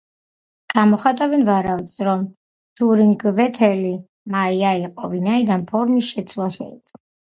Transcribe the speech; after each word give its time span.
გამოხატავენ 0.73 1.45
ვარაუდს, 1.49 1.99
რომ 2.09 2.25
თურინგვეთილი 2.81 3.95
მაია 4.35 4.75
იყო, 4.85 5.15
ვინაიდან 5.17 5.71
ფორმის 5.73 6.13
შეცვლა 6.15 6.55
შეეძლო. 6.63 7.05